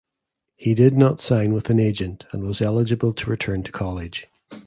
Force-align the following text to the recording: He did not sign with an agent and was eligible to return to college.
He 0.55 0.73
did 0.73 0.97
not 0.97 1.21
sign 1.21 1.53
with 1.53 1.69
an 1.69 1.79
agent 1.79 2.25
and 2.31 2.41
was 2.41 2.59
eligible 2.59 3.13
to 3.13 3.29
return 3.29 3.61
to 3.61 3.71
college. 3.71 4.25